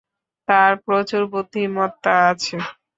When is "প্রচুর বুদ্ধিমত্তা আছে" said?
0.85-2.55